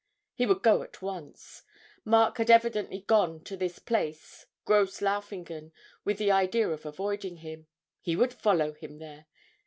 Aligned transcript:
He 0.33 0.47
would 0.47 0.63
go 0.63 0.81
at 0.81 1.03
once. 1.03 1.61
Mark 2.03 2.39
had 2.39 2.49
evidently 2.49 3.01
gone 3.01 3.43
to 3.43 3.55
this 3.55 3.77
place, 3.77 4.47
Gross 4.65 4.99
Laufingen, 4.99 5.71
with 6.03 6.17
the 6.17 6.31
idea 6.31 6.67
of 6.69 6.87
avoiding 6.87 7.35
him 7.37 7.67
he 8.01 8.15
would 8.15 8.33
follow 8.33 8.73
him 8.73 8.97
there! 8.97 9.27